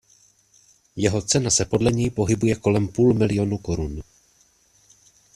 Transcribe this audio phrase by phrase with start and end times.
[0.95, 4.03] Jeho cena se podle něj pohybuje kolem půl miliónu korun.